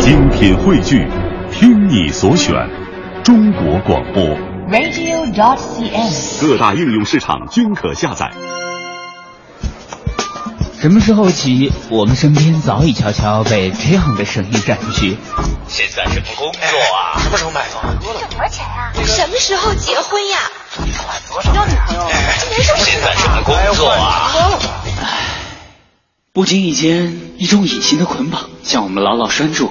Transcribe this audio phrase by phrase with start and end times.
[0.00, 1.06] 精品汇聚，
[1.52, 2.54] 听你所选，
[3.22, 4.24] 中国广播。
[4.70, 6.40] radio.dot.cn，。
[6.40, 8.30] 各大应用市场均可下载。
[10.80, 15.18] 什么时候起，我们身边早已悄悄被这样的声音占据？
[15.68, 17.20] 现在什么工作啊？
[17.20, 17.82] 什么时候买房？
[18.00, 18.90] 挣多少钱呀？
[19.04, 20.38] 什么时候结婚呀？
[21.54, 22.10] 要女朋友？
[22.38, 24.32] 今年什么现在什么工作啊？
[26.32, 29.70] 不经意间，一种隐形的捆绑将我们牢牢拴住，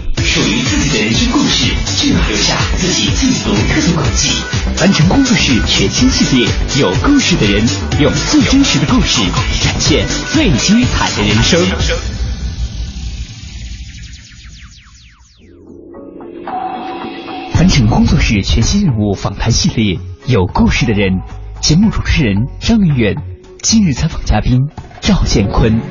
[0.31, 4.29] 属于自己的人生故事，就要留下自己最独特的轨迹。
[4.77, 6.47] 凡成工作室全新系列，
[6.79, 7.67] 有故事的人，
[7.99, 9.21] 用最真实的故事
[9.61, 11.59] 展现最精彩的人生。
[17.51, 21.11] 凡成工作室全新人物访谈系列，有故事的人。
[21.59, 23.17] 节目主持人张明远，
[23.61, 24.61] 今日采访嘉宾
[25.01, 25.81] 赵建坤。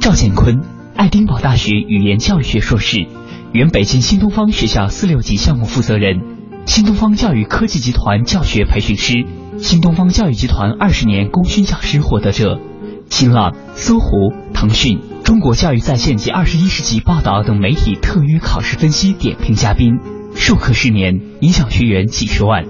[0.00, 0.62] 赵建坤，
[1.00, 3.06] 爱丁堡大学语言教育学硕士，
[3.54, 6.20] 原北京新东方学校四六级项目负责人，
[6.66, 9.24] 新东方教育科技集团教学培训师，
[9.56, 12.60] 新东方教育集团二十年功勋教师获得者，
[13.08, 20.00] 新浪、搜狐、腾讯、中国教育在线及二十一世纪报道等媒体特约考试分析点评嘉宾，
[20.34, 22.66] 授课十年，影响学员几十万。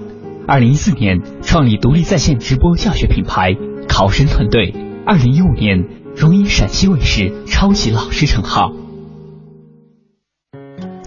[0.47, 3.57] 二零一四年创立独立在线直播教学品牌
[3.89, 4.73] 考生团队，
[5.05, 5.83] 二零一五年
[6.15, 8.71] 荣膺陕西卫视超级老师称号。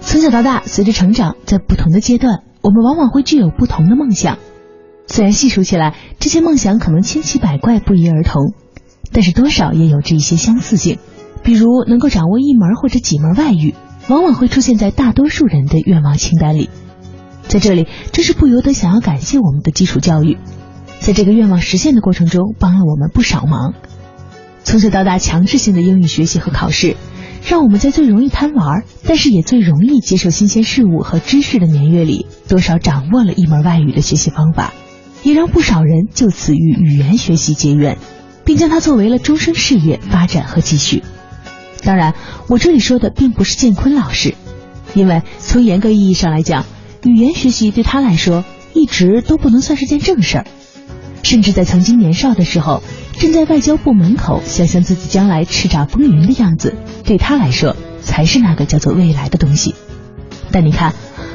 [0.01, 4.39] 从小到大，随着成长，在不同的阶段，我们往往会具有不同的梦想。
[5.07, 8.55] 虽然细数起来，这些梦想可能千奇百怪、不一而同，
[9.13, 10.99] 但是多少也有着一些相似性。
[11.43, 13.75] 比如能够掌握一门或者几门外语，
[14.09, 16.71] 往往会出现在大多数人的愿望清单里。
[17.43, 20.39] 在这里，真是不由得想要感谢我们的基础教育，
[21.01, 23.75] 在这个愿望实现的过程中，帮了我们不少忙。
[24.65, 26.97] 从小到大强制性的英语学习和考试，
[27.47, 34.73] 让我们在最容易贪玩，但是也最容易接受新鲜事物和知识的年月里，多少掌握了一门外语的学习方法，
[35.23, 37.99] 也让不少人就此与语言学习结缘，
[38.45, 41.05] 并将它作为了终身事业发展和继续。
[41.85, 42.15] 当然，
[42.49, 44.35] 我这里说的并不是建坤老师，
[44.95, 46.65] 因为从严格意义上来讲。
[47.07, 50.47] 语言学习对他来说一直都不能算是件正事儿，
[51.23, 52.83] 甚至在曾经年少的时候，
[53.19, 59.75] 站在外交部门口想象自己将来叱咤风云的样子，对他来说才是那个叫做未来的东西。
[60.51, 60.95] 但你看，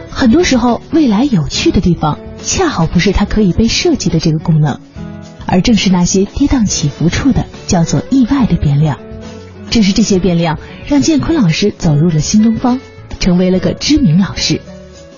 [0.10, 4.80] 很多时候未来有趣的地方，恰好不是它可以被设计的这个功能，
[5.46, 9.00] 而正是那些跌宕起伏处的叫做意外的变量。
[9.70, 12.80] 正是这些变量，让建坤老师走入了新东方，
[13.20, 14.62] 成为了个知名老师。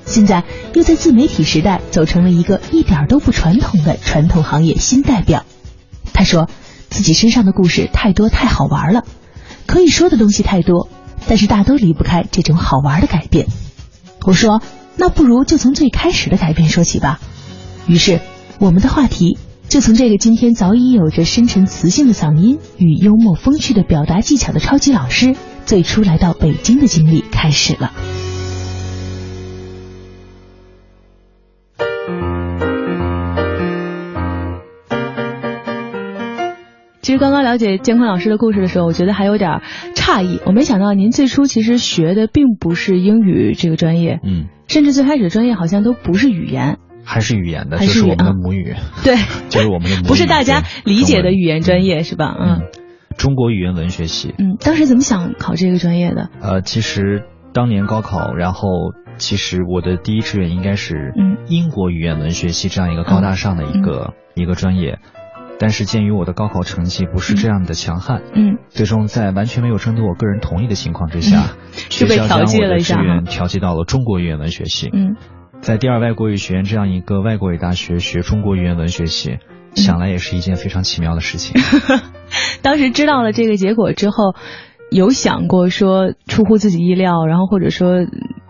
[0.05, 0.43] 现在
[0.73, 5.45] 又在自媒体时代走成了一个一点都不传统的传统行业新代表。
[6.13, 6.49] 他说
[6.89, 9.03] 自己身上的故事太多太好玩了，
[9.65, 10.89] 可以说的东西太多，
[11.27, 13.47] 但是大都离不开这种好玩的改变。
[14.25, 14.61] 我说
[14.97, 17.19] 那不如就从最开始的改变说起吧。
[17.87, 18.21] 于是
[18.59, 25.35] 我们的话题就从这个今天早已有着深沉磁性的嗓音与幽默风趣的表达技巧的超级老师
[25.65, 27.91] 最初来到北京的经历开始了。
[37.01, 39.61] 其实刚刚了解建坤老师的故事的时候，我觉得还有点
[39.95, 40.39] 诧异。
[40.45, 49.15] 我没想到您最初其实学的并不是英语这个专业，嗯，甚至最开始的专业好像都不是语言，还是语言的，还就是是我们的母语， 对，
[49.49, 52.35] 就是我们的母语， 不是大家理解的语言专业是吧？
[52.39, 52.49] 嗯。
[52.59, 52.61] 嗯，
[53.17, 54.33] 中国语言文学系。
[54.37, 56.29] 嗯，当时怎么想考这个专业的？
[56.39, 57.23] 呃，其实
[57.53, 58.67] 当年高考，然后
[59.17, 61.37] 其实我的第一志愿应该是嗯。
[61.47, 64.99] 英国语言文学系这样一个高大上的一个、一个专业，
[65.61, 71.55] 但是鉴于我的高考成绩不是这样的强悍，嗯最终在完全没有征得我个人同意的情况之下，
[71.89, 74.89] 就被调剂了一下哈愿调剂到了中国语言文学系。
[74.91, 75.15] 嗯
[75.61, 79.37] 在第二外国语学院这样一个外国语大学学中国语言文学系，
[79.75, 81.61] 想来也是一件非常奇妙的事情。
[82.63, 84.33] 当时知道了这个结果之后，
[84.89, 88.07] 有想过说出乎自己意料，然后或者说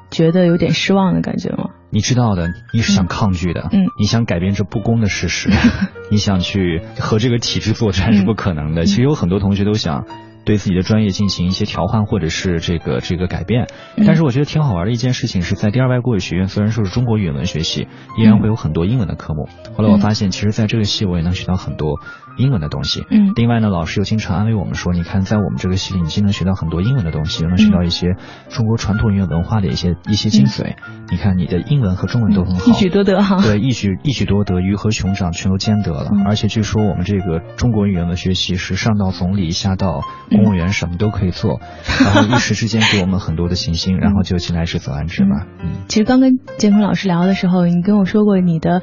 [0.09, 1.71] 觉得有点失望的感觉吗？
[1.91, 5.49] 你知道的，你是想抗拒的，嗯你想改变这不公的事实，
[6.09, 8.85] 你想去和这个体制作战是不可能的。
[8.85, 10.05] 其实有很多同学都想
[10.43, 13.67] 对自己的专业进行一些调换或者是这个这个改变。
[13.97, 19.47] 嗯但是我觉得挺好玩的一件事情是在第二外国语学院，虽然说是中国语言文学系，依然会有很多英文的科目。
[19.75, 21.99] 后来我发现，其实在这个系我也能学到很多
[22.41, 23.05] 英文的东西。
[23.09, 28.15] 嗯另外呢，老师又经常安慰我们说，你看在我们这个系里，你既能学到很多英文的东西，又能学到一些
[28.49, 30.75] 中国传统音乐文化的一些一些精髓。
[31.09, 33.41] 你看你的英文和中文都很好，一举多得哈。
[33.41, 36.09] 对，一举一举多得，鱼和熊掌全都兼得了。
[36.11, 41.59] 嗯而且据说我们这个中国语言的学习是上到总理，下到公务员，什么都可以做，
[42.03, 45.47] 然后一时之间给我们很多的信心，然后就进来之则安之吧。
[45.61, 48.81] 嗯，其实刚跟建坤老师聊的时候，你跟我说过你的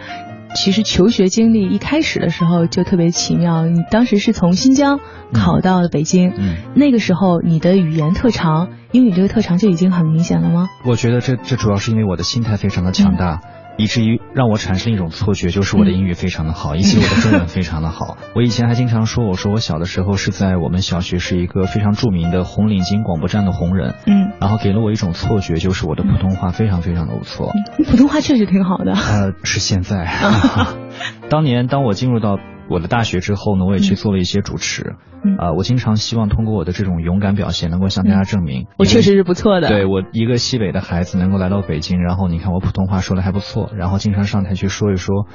[0.54, 3.66] 其实求学经历一开始的时候就特别奇妙。
[3.66, 5.00] 你当时是从新疆
[5.32, 10.68] 考到了北京，嗯那个时候你的语言特长，英语这个特长就已经很明显了吗？
[10.84, 13.40] 我觉得这这主要是因为我的心态非常的强大。
[13.78, 18.18] 以至于让我产生一种错觉，就是我的英语非常的好，以及我的中文非常的好。
[18.34, 27.52] 我以前还经常说，我说我小的时候是在我们小学是一个非常著名的红领巾广播站的红人，嗯，然后给了我一种错觉，就是我的普通话非常非常的不错。
[27.78, 28.92] 你普通话确实挺好的。
[28.92, 30.08] 呃，是现在。
[31.30, 34.96] 当年当我进入到我的大学之后呢，我也去做了一些主持。
[35.24, 39.66] 嗯啊、我经常希望通过我的这种勇敢表现，能够向大家证明，我确实是不错的。
[39.66, 45.26] 对我一个西北的孩子能够来到北京，然后你看我普通话说的还不错，然后经常上台去说一说，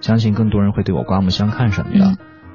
[0.00, 2.04] 相信更多人会对我刮目相看什么的。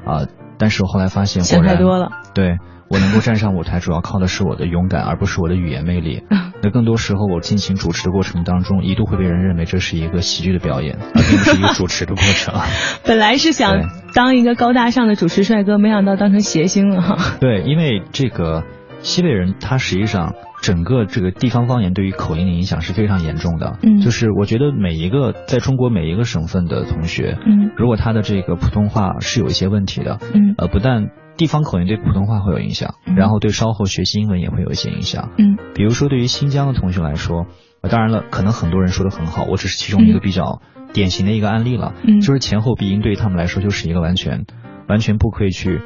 [0.10, 0.28] 啊、
[0.58, 2.10] 但是我后来发现，想果然太多了。
[2.34, 2.58] 对
[2.90, 6.24] 我能够站上舞台，主要靠的是我的勇敢，而不是我的语言魅力。
[6.64, 12.56] 那更多时候，我进行主持的过程当中，一度会被人认为这是一个喜剧的表演，而并不是一个主持的过程。
[13.06, 17.18] 本来是想当一个高大上的主持帅哥，没想到当成谐星了哈。
[17.40, 18.64] 对，因为这个
[19.02, 20.34] 西北人，他实际上
[20.64, 23.78] 整个这个地方方言对于口音的影响是非常严重的。
[23.84, 35.30] 嗯就是我觉得每一个在中国每一个省份的同学，嗯如果他的这个普通话是有一些问题的，嗯呃，不但地方口音对普通话会有影响，嗯然后对稍后学习英文也会有一些影响。
[35.38, 37.46] 嗯比如说对于新疆的同学来说，
[37.82, 40.62] 呃当然了，可能很多人说的很好，我只是其中一个比较
[40.94, 41.94] 典型的一个案例了。
[42.04, 44.46] 嗯就是前后鼻音对于他们来说就是一个完全
[44.90, 45.82] 完全不可以去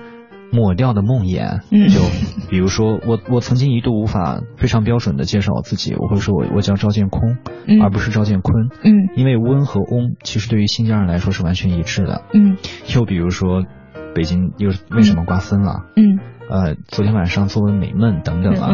[0.54, 1.62] 抹掉的梦魇。
[1.70, 2.00] 嗯就
[2.50, 7.38] 比如说我我曾经一度无法非常标准的介绍我自己，我会说我我叫赵建空，
[7.68, 8.70] 嗯而不是赵建坤。
[8.84, 12.24] 嗯因为温和翁其实对于新疆人来说是完全一致的。
[12.34, 12.58] 嗯
[12.96, 13.64] 又比如说，
[14.14, 15.86] 北京又为什么刮分了？
[15.96, 16.20] 嗯
[16.50, 18.70] 呃，昨天晚上作文美梦等等啊。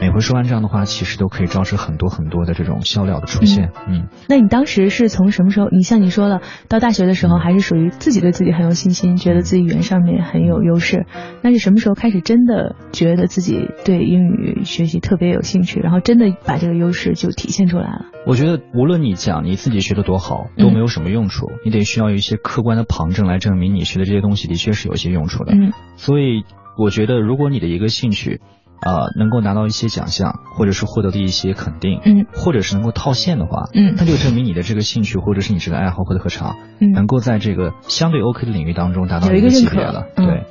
[0.00, 3.72] 每回说完这样的话，其实都可以招致很多很多的这种笑料的出现。
[3.88, 5.68] 嗯，那你当时是从什么时候？
[5.70, 11.04] 你像你说了，到大学的时候还是属于自己对自己很有信心，觉得自己语言上面很有优势。
[11.42, 18.04] 那是什么时候开始真的觉得自己对英语学习特别有兴趣，然后真的把这个优势就体现出来了？
[18.24, 25.54] 我觉得无论你讲你自己学的多好，都没有什么用处，你得需要一些客观的旁证来证明你学的这些东西的确是有一些用处的。
[25.54, 26.44] 嗯所以
[26.78, 28.40] 我觉得，如果你的一个兴趣，
[28.80, 40.06] 呃，能够拿到一些奖项，或者是获得的一些肯定，嗯或者是能够套现的话，嗯那就证明你的这个兴趣或者是你这个爱好或者特长，嗯能够在这个相对 OK 的领域当中达到一个级别了。
[40.16, 40.46] 嗯对，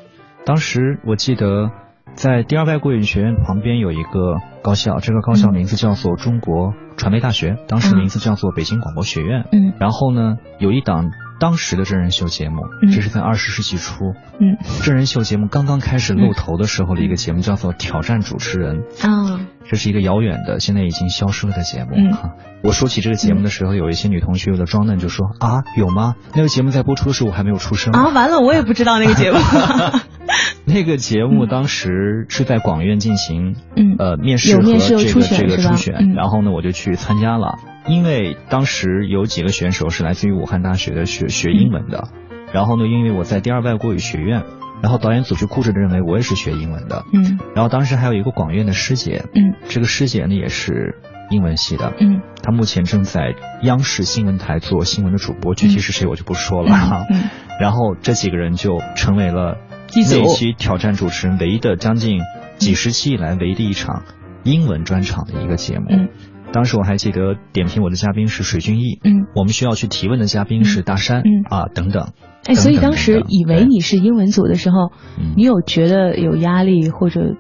[0.46, 1.70] 当时我记得
[2.16, 9.46] 在第二外国语学院旁边有一个高校，这个高校嗯名字叫做中国传媒大学，当时名字叫做北京广播学院。
[9.52, 12.92] 嗯然后呢，有一档当时的真人秀节目，嗯。
[12.92, 14.58] 这是在二十世纪初，嗯。
[14.84, 18.84] 真人秀节目刚刚开始露头的时候的一个节目，叫做《挑战主持人》。
[19.08, 21.92] 啊这是一个遥远的，现在已经消失了的节目。
[22.64, 26.16] 我说起这个节目的时候，有一些女同学有的装嫩就说啊，有吗？
[26.34, 27.94] 那个节目在播出的时候我还没有出生。
[27.94, 28.10] 啊！
[28.10, 29.38] 完了，我也不知道那个节目。
[30.66, 37.58] 那个节目当时是在广院进行，嗯呃，面试和这个这个初选，嗯然后呢，我就去参加了。
[37.88, 42.10] 因为当时有几个选手是来自于武汉大学的学学英文的，
[42.52, 44.44] 然后呢，因为我在第二外国语学院，
[44.82, 47.40] 然后导演组就固执的认为我也是学英文的，嗯。
[47.56, 49.56] 然后当时还有一个广院的师姐，嗯。
[49.68, 50.96] 这个师姐呢也是
[51.30, 52.22] 英文系的，嗯。
[52.44, 56.76] 她目前正在央视新闻台做新闻的主播，具体是谁我就不说了。
[56.76, 57.06] 哈。
[57.10, 57.24] 嗯。
[57.60, 59.58] 然后这几个人就成为了
[59.96, 62.22] 那一期挑战主持人唯一的将近
[62.58, 64.04] 几十期以来唯一的一场
[64.44, 65.88] 英文专场的一个节目。
[66.48, 69.28] 嗯当时我还记得点评我的嘉宾是水俊逸，嗯。
[69.36, 72.10] 我们需要去提问的嘉宾是大山、嗯啊等等。
[72.48, 77.36] 哎，所以当时以为你是英文组的时候，嗯你有觉得有压力或者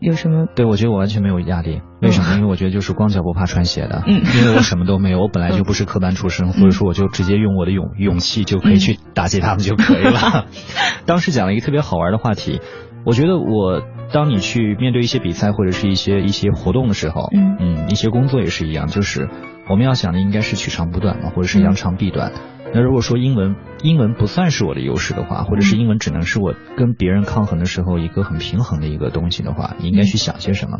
[0.00, 0.46] 有什么？
[0.54, 2.34] 对，我觉得我完全没有压力，为什么？
[2.34, 10.46] 因为我觉得就是光脚不怕穿鞋的，嗯因为我什么都没有，我本来就不是科班出身，所以说我就直接用我的勇勇气就可以去打击他们就可以了。
[11.06, 12.60] 当时讲了一个特别好玩的话题，
[13.06, 13.82] 我觉得我
[14.12, 19.28] 当你去面对一些比赛或者是一些一些活动的时候，嗯嗯，一些工作也是一样，就是
[19.70, 22.32] 我们要想的应该是取长补短嘛，或者是扬长避短。
[22.74, 30.78] 那如果说英文英文不算是我的优势的话，或者是英文只能是我跟别人抗衡的时候一个很平衡的一个东西的话，你应该去想些什么？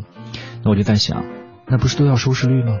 [0.65, 1.23] 那我就在想，
[1.65, 2.77] 那不是都要收视率吗？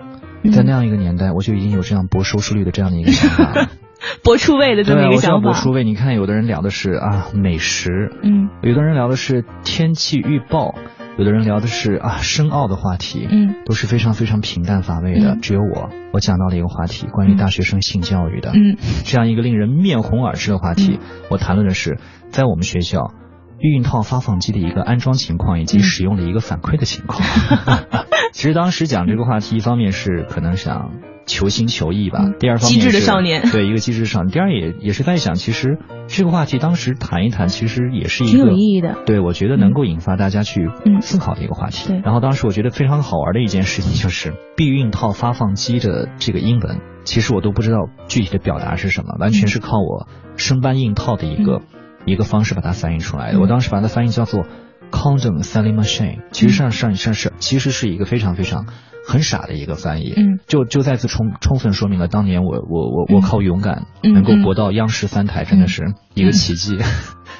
[0.51, 3.69] 在那样一个年代，我就已经有这样博收视率的这样的一个想法了。
[4.23, 5.41] 博出位的这么一个想法。
[5.41, 10.75] 博出位，你看，有的人聊的是啊美食，嗯，有的人聊的是天气预报，
[11.17, 15.37] 有的人聊的是啊深奥的话题，嗯，都是非常非常平淡乏味的。
[15.41, 20.99] 只有我，我讲到了一个话题，关于大学生性教育的，嗯，这样一个令人面红耳赤的话题。
[21.29, 21.97] 我谈论的是
[22.29, 23.13] 在我们学校
[23.59, 27.21] 避孕套发放机的一个安装情况以及使用的一个反馈的情况。
[28.31, 30.91] 其实当时讲这个话题，一方面是可能想。
[31.27, 32.31] 求新求异吧。
[32.39, 34.31] 第二方面机智的少年，对一个机智的少年。
[34.31, 38.95] 第二也也是在想，其实这个话题当时谈一谈，其实也是一个挺有意义的。
[39.05, 41.93] 对，我觉得能够引发大家去思考的一个话题。
[42.03, 50.07] 然后当时我觉得非常好玩的一件事情就是避孕套发放机的这个英文，其实我都不知道具体的表达是什么，完全是靠我
[50.37, 51.61] 生搬硬套的一个
[52.05, 53.39] 一个方式把它翻译出来的。
[53.39, 54.45] 我当时把它翻译叫做
[54.91, 58.65] condom selling machine，其实上上上是其实是一个非常非常。
[59.07, 66.77] 很傻的一个翻译，嗯，就就再次充充分说明了当年我我我我靠勇敢能够博到央视三台，真的是一个奇迹。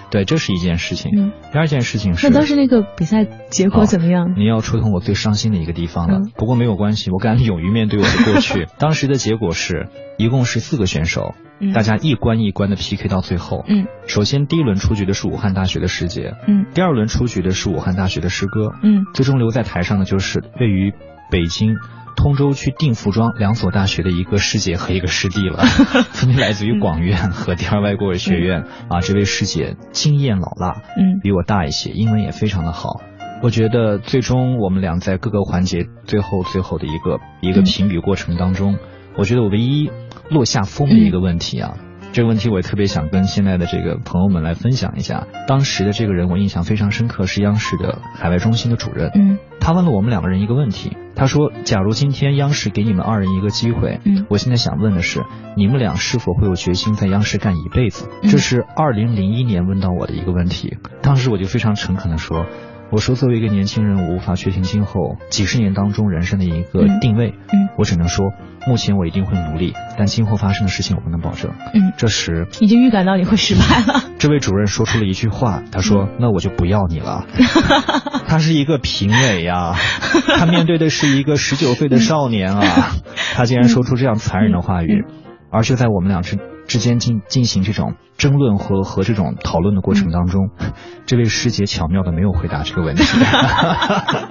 [0.09, 1.33] 对，这是一件事情。
[1.51, 4.36] 第二件事情是，那当时那个比赛结果怎么样？
[4.38, 6.21] 你要触痛我最伤心的一个地方了。
[6.38, 8.67] 不过没有关系，我敢勇于面对我的过去。
[8.79, 11.36] 当时的结果是一共是四个选手，
[11.75, 13.65] 大家一关一关的 PK 到最后。
[13.67, 20.93] 嗯，首先第一轮出局的是武汉大学的师姐，嗯，第二轮出局的是武汉大学的师哥，嗯，最终留在台上的就是位于。
[21.29, 21.75] 北京
[22.15, 25.63] 通州区定服装两所大学的一个师姐和一个师弟了，
[26.12, 29.01] 分别来自于广院和第二外国语学院啊。
[29.01, 33.01] 这位师姐经验老辣，嗯，比我大一些，英文也非常的好。
[33.43, 38.77] 我觉得最终我们俩在各个环节最后最后的一个一个评比过程当中，
[39.15, 39.91] 我觉得我唯一
[40.29, 41.75] 落下风的一个问题啊。
[42.17, 45.27] 这个问题我也特别想跟现在的这个朋友们来分享一下。
[45.47, 49.12] 当时的这个人我印象非常深刻，是央视的海外中心的主任。
[49.13, 60.75] 嗯，他问了我们两个人一个问题，他说：“假如今天央视给你们二人一个机会，嗯，我现在想问的是，你们俩是否会有决心在央视干一辈子？”这是二零零一年问到我的一个问题。
[61.03, 62.47] 当时我就非常诚恳的说。
[62.89, 67.34] 我说，作为一个年轻人，我无法确定今后几十年当中人生的一个定位。
[67.51, 68.32] 嗯，我只能说，
[68.65, 71.51] 目前我一定会努力，但今后发生的事情我不能保证。
[71.74, 74.03] 嗯，这时已经预感到你会失败了。
[74.17, 77.25] 这位主任说出了一句话，他说：“那我就不要你了。
[78.27, 79.75] ”他是一个评委呀，
[80.38, 82.63] 他面对的是一个十九岁的少年啊，
[83.36, 85.06] 他竟然说出这样残忍的话语，
[85.51, 86.38] 而就在我们俩之。
[86.67, 90.50] 之间进进行这种争论和和这种讨论的过程当中，
[91.05, 93.03] 这位师姐巧妙的没有回答这个问题，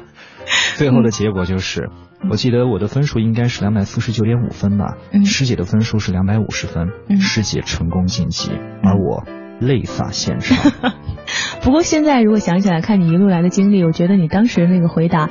[0.76, 1.90] 最后的结果就是，
[2.30, 6.88] 我记得我的分数应该是两百四十九点五分吧，师姐的分数是两百五十分，
[7.20, 8.50] 师姐成功晋级，
[8.82, 9.24] 而我
[9.60, 10.72] 泪洒现场。
[11.62, 15.30] 不过现在如果想起来看你一路来的经历，我觉得你当时那个回答。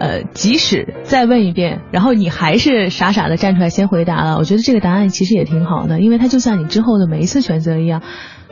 [0.00, 8.02] 呃，即使再问一遍，然后你还是傻傻的站出来先回答了，我觉得这个答案其实也挺好的，因为它就像你之后的每一次选择一样，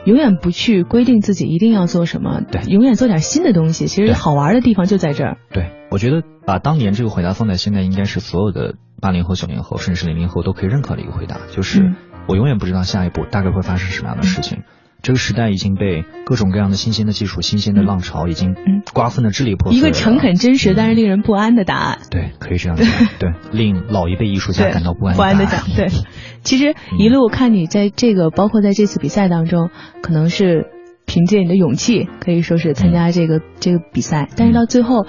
[0.05, 3.87] 永远不去规定自己一定要做什么，对，永远做点新的东西。
[3.87, 5.37] 其实好玩的地方就在这儿。
[5.51, 11.95] 对，我觉得把当年这个回答放在现在，应该是所有的八零后、九零后，甚至是零零后都可以认可的一个回答，就是
[12.27, 14.59] 我永远不知道下一步大概会发生什么样的事情。
[15.01, 18.55] 这个时代已经被各种各样的新鲜的技术、新鲜的浪潮已经
[18.93, 19.77] 瓜分的支离破碎。
[19.77, 21.99] 一个诚恳、真实但是令人不安的答案。
[22.11, 22.85] 对，可以这样讲。
[23.17, 25.15] 对，令老一辈艺术家感到不安。
[25.15, 25.87] 不安的讲，对。
[26.43, 29.69] 其实一路看你在这个，包括在这次比赛当中，
[30.01, 30.67] 可能是
[31.05, 34.27] 凭借你的勇气，可以说是参加这个这个比赛。
[34.35, 35.05] 但是到最后，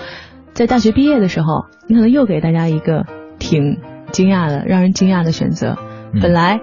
[0.54, 3.06] 在大学毕业的时候，你可能又给大家一个
[3.40, 3.78] 挺
[4.12, 5.76] 惊讶的、让人惊讶的选择。
[6.22, 6.60] 本来。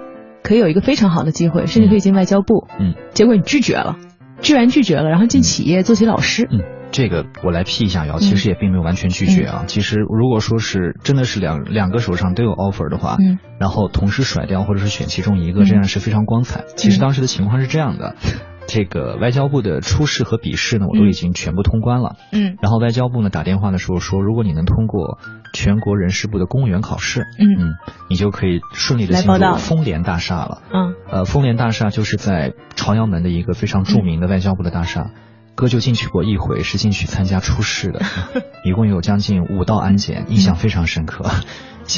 [0.48, 2.68] 可以有一个非常好的机会，甚至可以进外交部。
[2.80, 3.98] 嗯，结果你拒绝了，
[4.40, 6.48] 居然拒绝了，然后进企业做起老师。
[6.50, 9.66] 嗯，这个我来辟一下谣，其实也并没有完全拒绝啊。
[9.68, 16.64] 其实如果说是真的是两两个手上都有 offer 的话，嗯，然后同时甩掉或者是选其中一个，这样是非常光彩。
[16.78, 18.16] 其实当时的情况是这样的。
[18.68, 22.18] 这个外交部的初试和笔试呢，我都已经全部通关了。
[22.32, 25.18] 嗯，然后外交部呢打电话的时候说，如果你能通过
[25.54, 27.76] 全国人事部的公务员考试，嗯嗯，
[28.10, 30.62] 你就可以顺利的进入丰联大厦了。
[30.72, 35.12] 嗯，呃，丰联大厦就是在朝阳门的一个非常著名的外交部的大厦。
[35.56, 38.02] 哥就进去过一回，是进去参加初试的，
[38.64, 41.26] 一共有将近五道安检，印象非常深刻。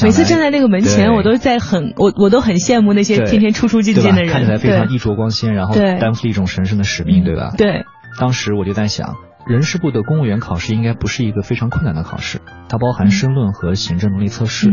[0.02, 7.52] 每次站在那个门前，我都在很我我都很羡慕那些天天出出进进的人，看起来非常衣着光鲜，然后担负一种神圣的使命，对吧？
[7.56, 7.84] 对。
[8.18, 9.16] 当时我就在想，
[9.46, 14.68] 人事部的公务员考试应该不是一个非常困难的考试，它包含申论和行政能力测试。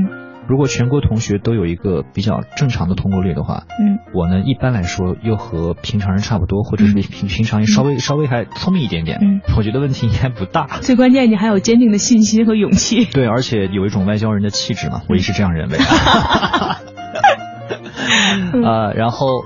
[0.48, 10.80] 如果全国同学都有一个比较正常的通过率的话，嗯，我呢一般来说又和平常人差不多，或者是比平平常人稍微稍微还聪明一点点，嗯，我觉得问题应该不大。
[10.82, 13.06] 最关键，你还有坚定的信心和勇气。
[13.12, 15.78] 对，而且有一种外交人的气质嘛，我也是这样认为。
[18.64, 19.44] 呃，然后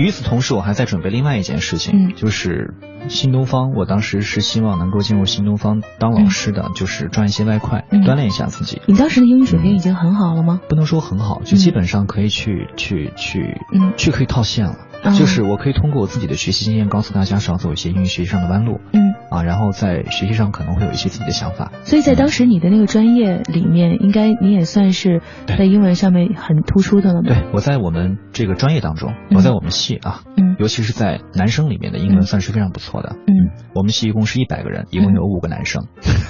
[0.00, 2.74] 与此同时，我还在准备另外一件事情，嗯就是
[3.08, 3.72] 新东方。
[3.72, 8.80] 我当时是希望能够进入新东方当老师的，就是赚一些外快，嗯锻炼一下自己。
[8.86, 10.60] 你当时的英语水平已经很好了吗？
[10.68, 14.76] 不能说很好，就基本上可以去、去去嗯去可以套现了。
[15.02, 21.72] 哦就是我可以通过我自己的学习经验，告诉大家少走一些英语学习上的弯路嗯，啊，然后在学习上可能会有一些自己的想法。
[21.84, 27.28] 所以在当时你的那个专业里面，应该你也算是在英文上面很突出的了吧？
[27.28, 33.16] 对，我在我们这个专业当中，嗯我在我们系啊，嗯尤其是在男生里面的英文算是非常不错的。
[33.26, 35.86] 嗯，我们系一共是一百个人，一共有五个男生。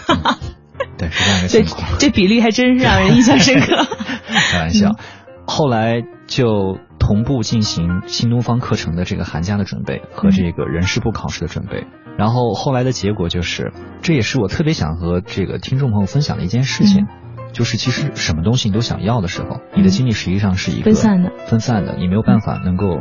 [0.09, 0.37] 嗯
[0.97, 3.87] 对，是这样一个对情况。，这比例还真是让人印象深刻。
[4.53, 4.93] 开玩笑。
[5.47, 6.79] 后来就
[7.11, 11.89] 同步进行新东方课程的这个寒假的准备和这个人事部考试的准备。
[12.17, 17.09] 然后后来的结果就是，这也是我特别想和这个听众朋友分享的一件事情，
[17.53, 23.01] 就是其实什么东西你都想要的时候，你的精力实际上是一个分散的，分散的，你没有办法能够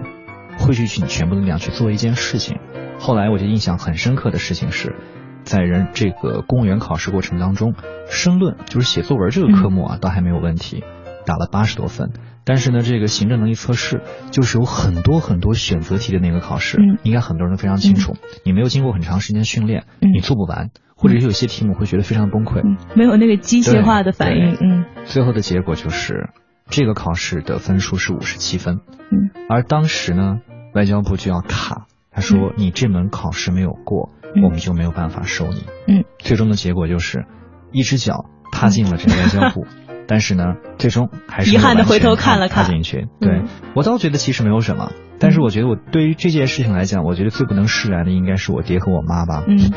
[0.58, 2.58] 汇聚起你全部的力量去做一件事情。
[2.98, 4.96] 后来我就印象很深刻的事情是，
[5.44, 7.76] 在人这个公务员考试过程当中，
[8.10, 10.84] 申论就是写作文这个科目啊，倒还没有问题，
[11.30, 12.12] 打了八十多分。
[12.44, 18.16] 但是呢，这个行政能力测试就是有很多很多选择题的那个考试，嗯应该很多人都非常清楚。
[18.44, 22.62] 你没有经过很长时间训练，嗯你做不完，或者有些题目会觉得非常崩溃。
[22.66, 24.58] 嗯，没有那个机械化的反应。
[24.60, 26.30] 嗯最后的结果就是，
[26.66, 28.80] 这个考试的分数是五十七分，
[29.12, 30.40] 嗯，而当时呢，
[30.74, 35.66] 外交部就要卡，他说你这门考试没有过，嗯我们就没有办法收你。
[35.88, 37.26] 嗯，最终的结果就是，
[37.72, 39.68] 一只脚踏进了这个外交部。
[40.10, 43.08] 但是呢，最终还是遗憾地没有完全回头看了看踏进去。
[43.22, 49.44] 对、嗯我倒觉得其实没有什么，但是我觉得我对于这件事情来讲，我觉得最不能释然的应该是我爹和我妈吧。
[49.48, 49.72] 嗯，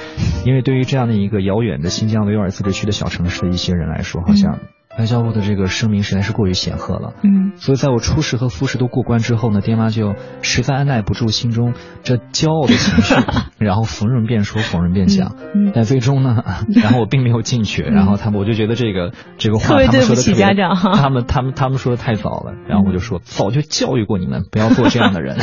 [0.46, 4.58] 因为对于这样的一个遥远的新疆维吾尔自治区的小城市的一些人来说，好像
[4.98, 7.14] 外交部的这个声明实在是过于显赫了。
[7.22, 13.14] 嗯所以在我初试和复试都过关之后呢，爹妈就实在按耐不住心中这骄傲的情绪，
[13.58, 15.36] 然后逢人便说，逢人便讲。
[15.54, 16.42] 嗯，但最终呢，
[16.74, 25.36] 然后我并没有进去， 然后他们我就觉得这个这个话他们说的对不起家长哈 他们他们他们说的太早了，然后我就说早就教育过你们不要做这样的人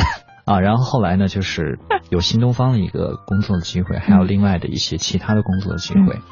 [0.44, 0.60] 啊。
[0.60, 1.78] 然后后来呢，就是
[2.10, 6.22] 有新东方的一个工作的机会，还有另外的一些其他的工作的机会，嗯。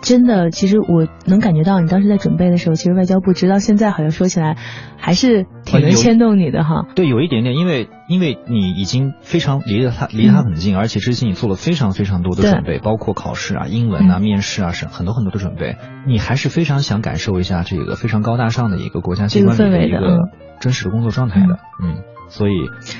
[0.00, 4.56] 真的，其实我能感觉到你当时在准备的时候，其实外交部直到现在好像说起来
[4.96, 6.86] 还是挺能牵动你的哈。
[6.94, 14.22] 对，有一点点，因为因为你已经非常离得他离他很近，而且之前你做了非常非常多的准备，包括考试啊、英文啊、嗯。
[14.22, 15.76] 面试啊，是很多很多的准备。
[16.06, 20.28] 你还是非常想感受一下这个非常高大上的一个国家机关的一个
[20.60, 22.52] 真实的工作状态的，嗯，所以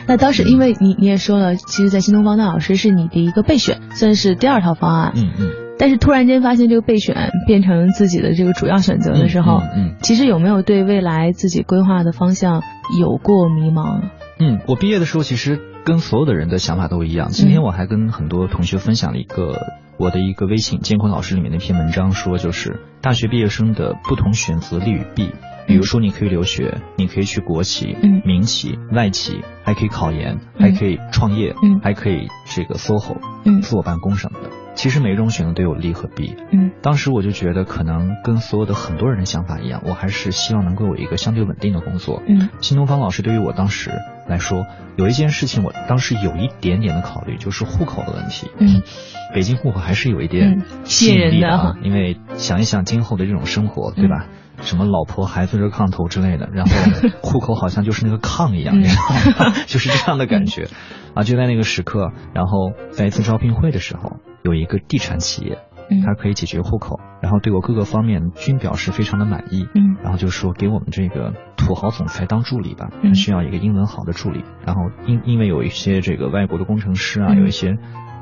[0.08, 5.12] 那当时因为你你也说了，其实，在新东方当老师是你的一个备选，算是第二套方案。
[5.14, 12.62] 嗯嗯但是突然间发现这个备选变成自己的这个主要选择的时候，嗯嗯其实有没有对未来自己规划的方向
[12.98, 14.02] 有过迷茫？
[14.40, 17.28] 嗯，我毕业的时候其实跟所有的人的想法都一样。
[17.30, 19.66] 今天我还跟很多同学分享了一个
[19.98, 25.30] 我的一个微信监控老师里面的一篇文章，说就是大学毕业生的不同选择利与弊。
[25.66, 34.48] 比如说，你可以留学，你可以去国企、嗯民企、外企，还可以考研，还可以创业，嗯还可以这个 SOHO，嗯自我办公什么的。
[34.78, 36.36] 其实每一种选择都有利和弊。
[36.52, 42.22] 嗯当时我就觉得，可能跟所有的很多人的想法一样，我还是希望能够有一个相对稳定的工作。
[42.28, 43.90] 嗯新东方老师对于我当时
[44.28, 48.48] 来说，有一件事情我当时有一点点的考虑，就是户口的问题。
[48.58, 48.82] 嗯，
[49.34, 54.26] 北京户口还是有一点嗯吸引力的啊哈，因为想一想今后的这种生活，对吧？
[54.60, 56.72] 什么老婆孩子热炕头之类的，然后
[57.22, 59.02] 户口好像就是那个炕一样，嗯你知道
[59.50, 59.54] 吗？
[59.66, 60.68] 就是这样的感觉
[61.14, 61.22] 啊！
[61.24, 64.16] 就在那个时刻，然后在一次招聘会的时候，
[64.48, 65.58] 有一个地产企业，
[65.90, 69.66] 嗯它可以解决户口，然后对我各个方面均表示非常的满意。
[69.74, 74.44] 嗯然后就说给我们这个土豪总裁当助理吧，嗯他需要一个英文好的助理。
[74.64, 77.76] 然后因因为有一些这个外国的工程师啊，嗯有一些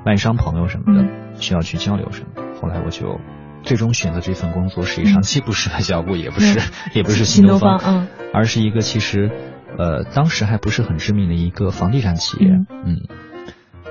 [0.04, 1.08] 外商朋友什么的、嗯
[1.38, 2.42] 需要去交流什么的。
[2.60, 3.20] 后来我就
[3.62, 6.58] 最终选择这份工作，实际上既不是外交部，也不是、
[6.96, 9.30] 也不是新东东方，方嗯而是一个其实
[9.76, 12.48] 呃当时还不是很知名的一个房地产企业。
[12.52, 12.96] 嗯嗯，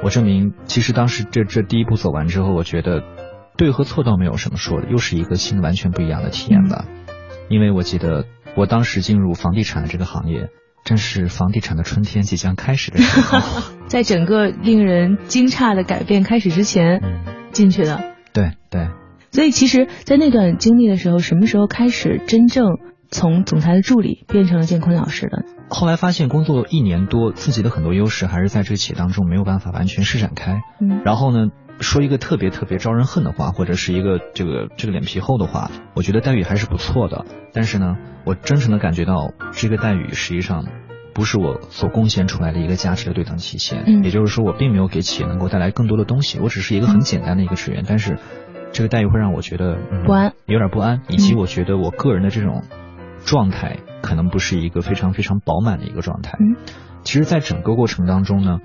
[0.04, 3.04] 我证明其实当时这这第一步走完之后，我觉得
[3.58, 6.86] 对和错倒没有什么说的，又是一个新的完全不一样的体验吧。
[7.50, 10.50] 因为我记得我当时进入房地产的这个行业，
[10.84, 13.64] 正是房地产的春天即将开始的时候。
[13.88, 18.16] 在整个令人惊诧的改变开始之前嗯，进去的。
[18.34, 18.90] 对对，
[19.32, 22.66] 所以其实，在那段经历的时候，什么时候开始真正
[23.10, 25.46] 从总裁的助理变成了建坤老师的？
[25.70, 30.62] 后来发现工作一年多，自己的很多优势还是在这个企业当中没有办法完全施展开。
[30.80, 37.26] 嗯然后呢，说一个特别特别招人恨的话，或者是一个这个这个脸皮厚的话，我觉得待遇还是不错的。
[37.54, 40.66] 但是呢，我真诚的感觉到这个待遇实际上
[41.14, 43.84] 不是我所贡献出来的一个价值的对等体现。
[43.88, 48.18] 嗯也就是说，我并没有给企业能够带来更多的东西，我只是一个很简单的一个职员，但是
[48.72, 52.64] 这个待遇会让我觉得、嗯、不安，有点不安，以及嗯我觉得我个人的这种
[53.26, 56.38] 状态可能不是一个非常非常饱满的一个状态。
[56.40, 56.56] 嗯
[57.04, 58.60] 其实，在整个过程当中呢，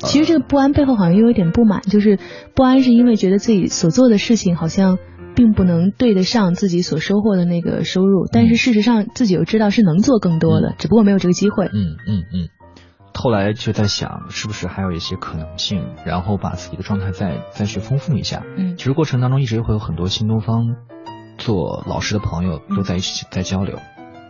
[0.00, 2.18] 呃其实这个不安背后好像又有点不满，就是
[2.54, 4.98] 不安是因为觉得自己所做的事情好像
[5.34, 11.66] 并不能对得上自己所收获的那个收入，但是事实上自己又知道是能做更多的，嗯只不过没有这个机会。
[11.66, 12.48] 嗯嗯嗯。
[13.14, 18.42] 后来就在想，是不是还有一些可能性，然后把自己的状态再再去丰富一下。
[18.56, 20.76] 嗯其实过程当中一直会有很多新东方
[21.36, 23.78] 做老师的朋友嗯都在一起在交流，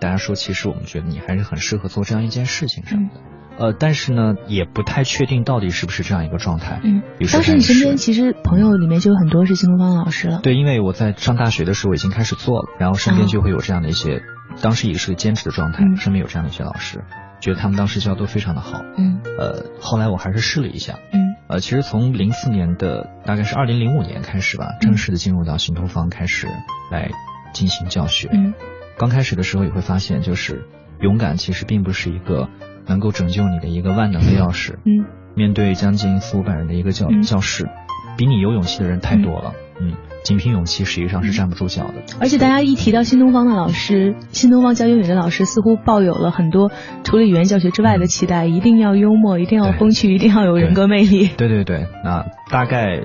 [0.02, 3.20] 大家说其实我们觉得你还是很适合做这样一件事情什么的。
[3.56, 6.80] 呃，但是呢，也不太确定到底是不是这样一个状态。
[6.82, 10.40] 嗯于，是当时你身边其实朋友里面就有很多是新东方的老师了。
[10.42, 14.22] 对，因为我在上大学的时候已经开始做了，然后身边啊就会有这样的一些，
[14.60, 17.04] 当时也是个兼职的状态，嗯身边有这样的一些老师，
[17.40, 18.80] 觉得他们当时教都非常的好。
[18.96, 26.48] 嗯呃，后来我还是试了一下，嗯呃，其实从零四年的大概是二零零五年开始吧，正式的进入到新东方开始
[26.90, 27.10] 来
[27.52, 28.28] 进行教学。
[28.32, 28.54] 嗯
[29.02, 30.64] 刚开始的时候也会发现，就是
[31.00, 32.48] 勇敢其实并不是一个
[32.86, 34.74] 能够拯救你的一个万能的钥匙。
[34.84, 37.68] 嗯面对将近四五百人的一个教、嗯教室，
[38.16, 39.54] 比你有勇气的人太多了。
[39.80, 41.94] 嗯，仅凭勇气实际上是站不住脚的。
[42.20, 46.70] 而且大家一提到新东方的老师，新东方教英语的老师似乎抱有了很多
[47.02, 51.26] 除了语言教学之外的期待，一定要幽默，一定要风趣，一定要有人格魅力。
[51.26, 53.00] 对对对，那大概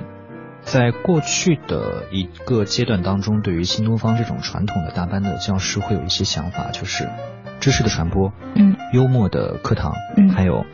[0.68, 7.10] 在过去的一个阶段当中，对于新东方这种传统的大班的教师会有一些想法，就是
[7.62, 10.66] 知识的传播，嗯幽默的课堂，嗯还有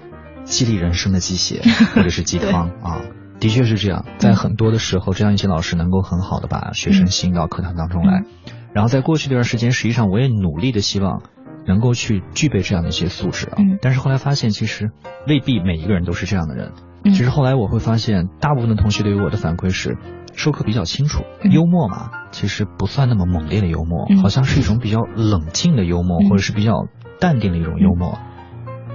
[0.45, 1.61] 激励人生的鸡血
[1.93, 3.01] 或者是 鸡汤啊。
[3.39, 8.21] 的确是这样，在很多的时候，这样一些老师能够很好的把学生吸引到课堂当中来。
[8.21, 8.25] 嗯
[8.73, 11.21] 然后在过去这段时间，实际上我也努力的希望
[11.67, 13.53] 能够去具备这样的一些素质啊。
[13.59, 14.89] 嗯但是后来发现，其实
[15.27, 16.71] 未必每一个人都是这样的人。
[17.03, 19.97] 嗯其实后来我会发现，大部分的同学对于我的反馈是，
[20.33, 26.87] 授课比较清楚，嗯幽默嘛，其实不算那么猛烈的幽默，嗯好像是一种比较冷静的幽默，嗯或者是比较
[27.19, 28.17] 淡定的一种幽默。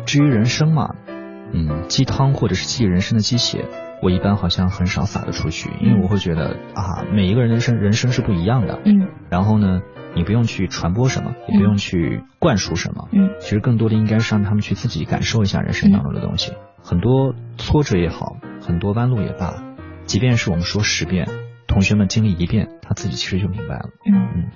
[0.06, 0.94] 至于人生嘛，
[1.52, 3.66] 嗯，鸡汤或者是激励人生的鸡血，
[4.02, 8.80] 我一般好像很少撒得出去，因为我会觉得啊，每一个人的生人生是不一样的。
[8.84, 9.80] 嗯然后呢，
[10.16, 13.08] 你不用去传播什么，也不用去灌输什么。
[13.12, 16.52] 嗯其实更多的应该是让他们去自己感受一下人生当中的东西。
[16.88, 19.62] 很多挫折也好，很多弯路也罢，
[20.06, 21.28] 即便是我们说十遍，
[21.66, 23.90] 同学们经历一遍，他自己其实就明白了。
[24.06, 24.14] 嗯。
[24.34, 24.50] 嗯，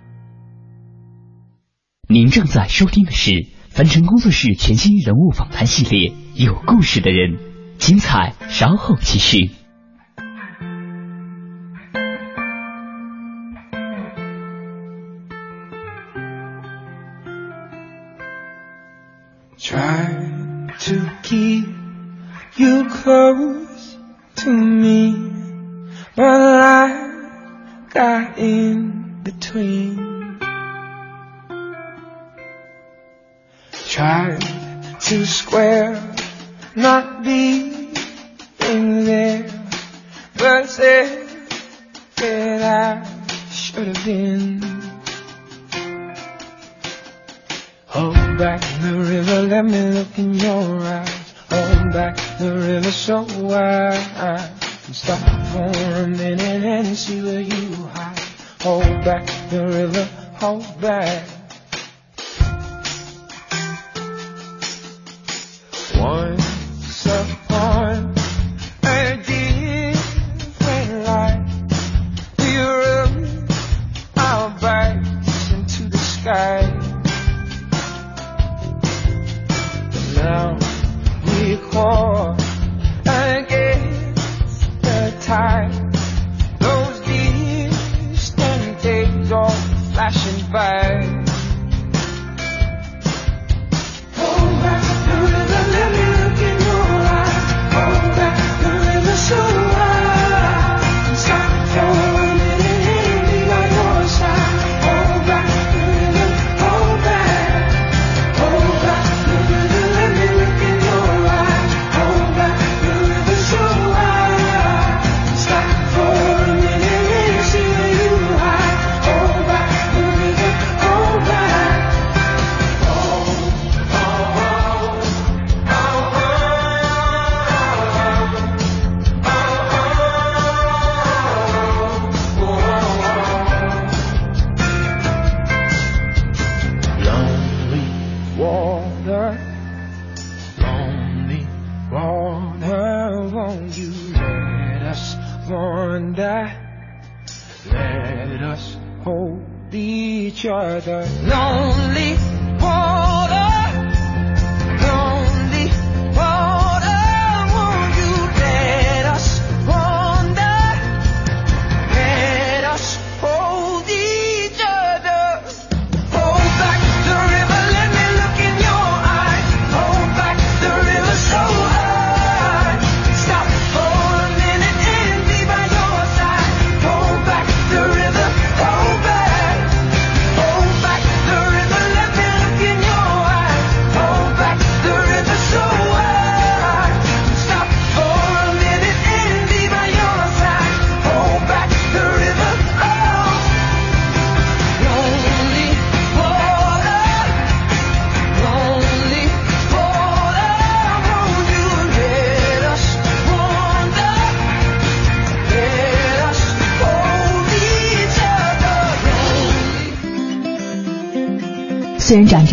[2.08, 6.08] 您正在收听的是凡尘工作室全新人物访谈系列
[6.42, 7.36] 《有故事的人》，
[7.76, 9.50] 精彩稍后继续。
[19.58, 21.81] Try to keep
[22.56, 23.96] you close
[24.36, 25.32] to me,
[26.14, 30.38] but life got in between.
[33.88, 34.40] Tried
[35.00, 36.14] to square,
[36.76, 37.94] not being
[38.58, 39.48] there,
[40.36, 41.28] but said
[42.16, 44.60] that I should have been.
[47.86, 51.21] Hold back the river, let me look in your eyes.
[51.92, 54.50] Back the river so wide.
[54.92, 55.18] Stop
[55.52, 58.18] for a minute and see where you hide.
[58.62, 60.04] Hold back the river,
[60.40, 61.31] hold back.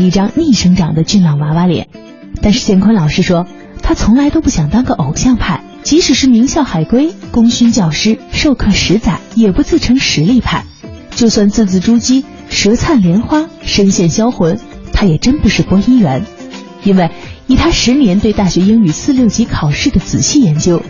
[0.10, 1.88] 一张逆生长的俊朗娃娃脸，
[2.42, 3.46] 但是建坤老师说，
[3.84, 10.66] 他从来都不想当个偶像派，即使是名校海归、功勋教师、授课十载，也不自称实力派。
[11.12, 14.60] 就算字字珠玑、舌灿莲花、声线销魂，
[14.92, 16.26] 他也真不是播音员。
[16.84, 17.12] 因为
[17.46, 20.82] 以他十年对大学英语四六级考试的仔细研究，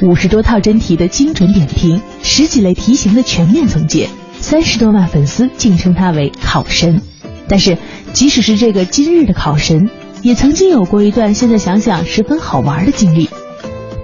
[0.00, 4.08] 五十多套真题的精准点评，十几类题型的全面总结，
[4.40, 7.02] 三十多万粉丝竟称他为考神。
[7.48, 7.78] 但是，
[8.12, 9.90] 即使是这个今日的考神，
[10.22, 13.28] 也曾经有过一段现在想想十分好玩的经历。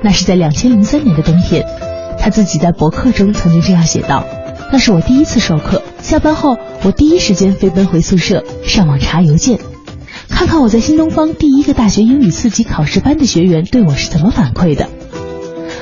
[0.03, 1.65] 那是在两千零三年的冬天，
[2.21, 4.25] 他自己在博客中曾经这样写道
[4.71, 9.59] ：“那是我第一次授课，下班后我第一时间飞奔回宿舍，上网查邮件，
[10.29, 14.89] 看看我在新东方第一个大学英语四级考试班的学员对我是怎么反馈的。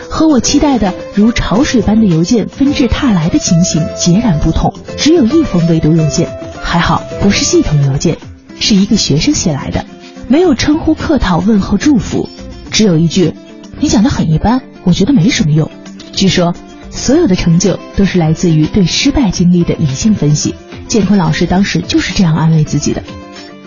[0.08, 6.30] 和我期待的如潮水般的邮件纷至沓来的情形截然不同，只有一封未读邮件，
[6.66, 8.18] 还好不是系统邮件，
[8.58, 9.86] 是一个学生写来的，
[10.26, 12.28] 没有称呼、客套、问候、祝福，
[12.72, 13.32] 只有一句
[13.78, 15.70] ：“你讲的很一般，我觉得没什么用。”
[16.12, 16.54] 据说，
[16.90, 20.56] 所有的成就都是来自于对失败经历的理性分析。
[20.88, 23.02] 建坤老师当时就是这样安慰自己的。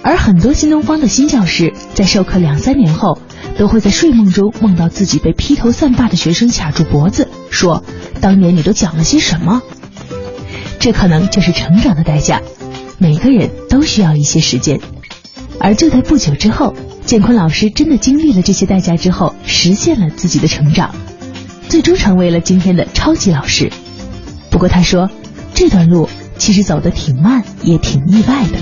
[0.04, 3.18] 而很多新东方的新教师在授课两三年后，
[3.58, 7.84] 都会在睡梦中梦到自己被披头散发的学生卡住脖子，说
[8.22, 9.62] ：“当年你都讲了些什么？”
[10.80, 12.42] 这可能就是成长的代价。
[13.02, 14.82] 每个人都需要一些时间，
[15.60, 16.74] 而就在不久之后，
[17.06, 20.94] 建坤老师真的经历了这些代价之后，实现了自己的成长，
[21.70, 23.72] 最终成为了今天的超级老师。
[24.52, 25.10] 不过他说，
[25.54, 28.58] 这段路其实走得挺慢，也挺意外的。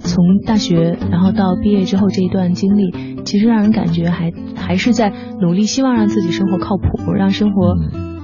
[0.00, 7.74] 从大学，然后到毕业之后这一段经历，其实让人感觉还还是在努力，希望让自己生活靠谱，让生活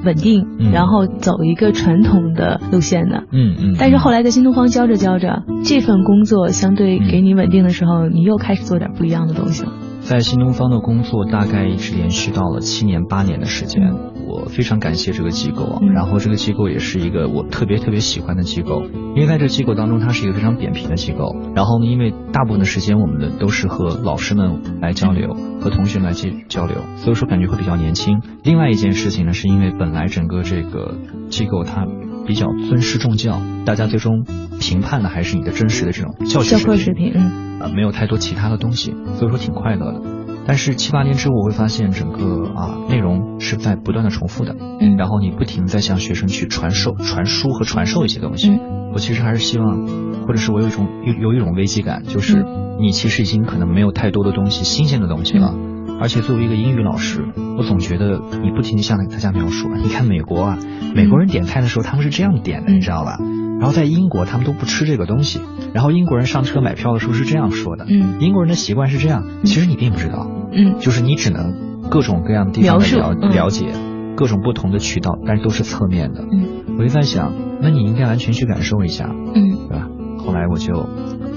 [0.04, 3.24] 稳定，嗯然后走一个传统的路线的。
[3.32, 3.76] 嗯嗯。
[3.78, 9.72] 但是后来在新东方教着教着，这份工作相对给你稳定的时候，你又开始做点不一样的东西了。
[10.00, 13.82] 在新东方的工作大概一直延续到了七年八年的时间，
[14.34, 18.82] 我非常感谢这个机构然后这个机构也是一个我特别特别喜欢的机构，
[19.14, 21.36] 因为在这个机构当中，它是一个非常扁平的机构。
[21.54, 28.20] 然后呢，因为大部分的时间我们的都是和老师们来交流，和同学们来交交流，所以说感觉会比较年轻。
[28.42, 30.96] 另外一件事情呢，是因为本来整个这个
[31.28, 31.86] 机构它
[32.26, 34.24] 比较尊师重教，大家最终
[34.58, 40.13] 评判的还是你的真实的这种教学水平，嗯啊，没有太多其他的东西，所以说挺快乐的。
[40.46, 48.50] 但是七八年之后，我会发现整个啊内容是在不断的重复的，嗯然后你不停地在向学生去传授、传输和传授一些东西。
[48.50, 48.60] 嗯
[48.94, 49.88] 我其实还是希望，
[50.24, 55.52] 或者是我有一种有有一种危机感，就是嗯你其实已经可能没有太多的东西、新鲜的东西了。
[56.00, 57.24] 而且作为一个英语老师，
[57.58, 60.58] 我总觉得你不停地向大家描述，你看美国啊，
[60.94, 63.18] 美国人点菜的时候他们是这样点的，嗯你知道吧？
[63.58, 65.40] 然后在英国他们都不吃这个东西，
[65.72, 68.20] 然后英国人上车买票的时候是这样说的，嗯。
[68.20, 70.76] 英国人的习惯是这样，其实你并不知道，嗯。
[70.78, 73.30] 就是你只能各种各样的地方描述的了嗯。
[73.30, 73.66] 了解，
[74.16, 76.24] 各种不同的渠道，但是都是侧面的。
[76.30, 76.76] 嗯。
[76.78, 79.68] 我就在想，那你应该完全去感受一下，嗯。
[79.68, 79.88] 对吧？
[80.18, 80.88] 后来我就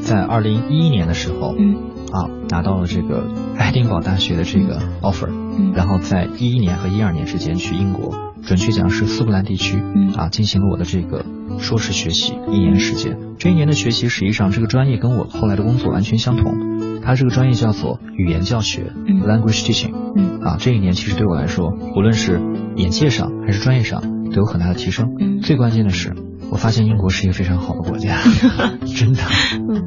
[0.01, 1.75] 在二零一一年的时候，嗯。
[2.11, 3.27] 啊，拿到了这个
[3.57, 11.25] 爱丁堡大学的这个 offer，嗯然后在一一年和一二年之间去英国，准确讲是苏格兰地区，嗯啊，进行了我的这个
[11.59, 13.17] 硕士学习一年时间。
[13.37, 19.93] 这一年的学习，实际上这个专业跟我后来的工作完全相同，它这个专业叫做语言教学、嗯 （language teaching）。
[20.15, 22.41] 嗯啊，这一年其实对我来说，无论是
[22.75, 25.15] 眼界上还是专业上，都有很大的提升。
[25.19, 26.13] 嗯最关键的是，
[26.51, 28.17] 我发现英国是一个非常好的国家，
[28.95, 29.19] 真的。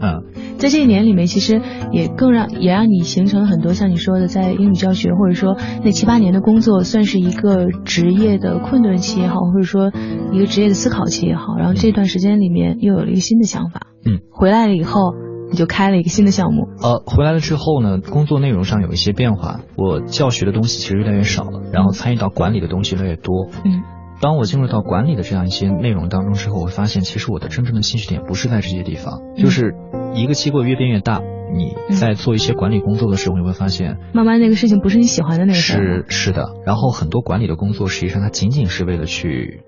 [0.00, 0.24] 嗯，
[0.58, 9.90] 在这一年里面，其实也更让也让你形成了很多像你说的，在英语教学或者说那七八年的工作，算是一个职业的困顿期也好，或者说
[10.32, 11.56] 一个职业的思考期也好。
[11.56, 13.88] 然后这段时间里面又有了一个新的想法。
[14.04, 15.14] 嗯，回来了以后，
[15.50, 16.68] 你就开了一个新的项目。
[16.82, 23.48] 呃，回来了之后呢，工作内容上有一些变化，我教学的东西其实越来越少了，然后参与到管理的东西越来越多。
[23.64, 23.82] 嗯。
[24.20, 29.74] 当我进入到管理的这样一些内容当中之后，我会发现，其实我的真正的兴趣点不是在这些地方，就是
[30.14, 31.22] 一个机构越变越大，
[31.54, 39.62] 你在做一些管理工作的时候，你会发现，慢慢那个事情不是你喜欢的那个事是是的，然后很多管理的工作，实际上它仅仅是为了去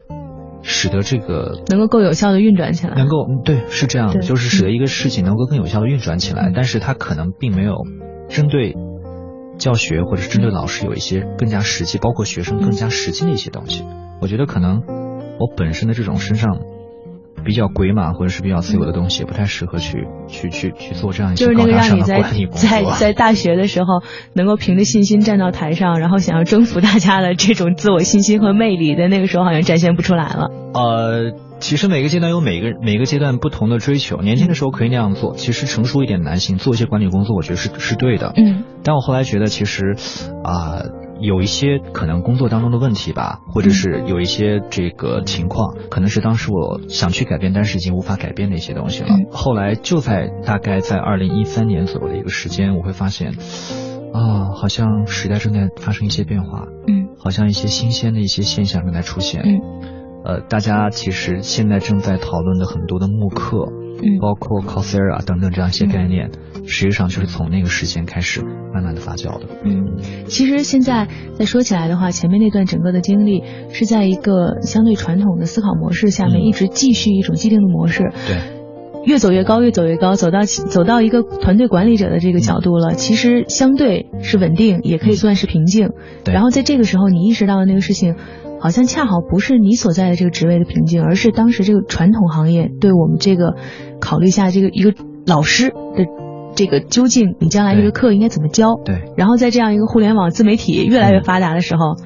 [0.61, 7.77] 使得这个能够更有效的运转起来，能够对是这样的，就是使得一个事情能够更有效的运转起来，但是它可能并没有
[8.29, 8.77] 针对
[9.57, 13.83] 教学或者是针对老师有一些更加实际，包括学生更加实际的一些东西。
[14.23, 14.83] 我觉得可能
[15.41, 16.61] 我本身的这种身上
[17.45, 22.71] 比较鬼马或者是比较自由的东西，不太适合去去去去做这样一些高大上的管理工作。
[22.71, 24.01] 在在大学的时候，
[24.33, 30.51] 能够凭着信心站到台上，然后想要征服大家的这种自我信心和魅力，在那个时候好像展现不出来了。
[30.73, 34.19] 呃，其实每个阶段有每个每个阶段不同的追求。
[34.19, 38.33] 年轻的时候可以那样做，其实成熟一点的男性做一些管理工作，我觉得是是对的。
[38.37, 38.63] 嗯。
[38.85, 39.97] 但我后来觉得，其实
[40.45, 40.83] 啊。
[41.23, 49.09] 有一些可能工作当中的问题吧，或者是有一些这个情况，可能是当时我想去改变，但是已经无法改变的一些东西了。
[49.31, 53.31] 后来就在大概在二零一三年左右的一个时间，我会发现，
[54.13, 59.61] 啊，好像时代正在发生一些变化，嗯，好像一些新鲜的一些现象正在出现，嗯，
[60.25, 63.69] 呃，大家其实现在正在讨论的很多的慕课。
[63.69, 64.19] 嗯。
[64.21, 66.33] 包括 Coursera 等等这样一些概念，
[66.67, 68.43] 实际上就是从那个时间开始
[68.75, 69.47] 慢慢的发酵的。
[69.65, 69.97] 嗯，
[70.27, 78.13] 其实现在再说起来的话，前面那段整个的经历是在一个相对传统的思考模式下面，一直继续一种既定的模式。
[78.27, 78.41] 对，
[79.05, 85.91] 越走越高，越走越高，走到走到一个团队管理者的这个角度了，其实相对是稳定，也可以算是平静。
[86.25, 86.33] 对。
[86.35, 88.15] 然后在这个时候，你意识到的那个事情。
[88.61, 93.57] 好像恰好不是你所在的这个职位的瓶颈，而是当时这个传统行业对我们这个
[94.01, 94.95] 考虑下这个一个
[95.27, 96.07] 老师的
[96.55, 98.81] 这个究竟你将来这个课应该怎么教？
[98.85, 99.13] 对。
[99.17, 101.97] 然后在这样一个互联网自媒体越来越发达的时候，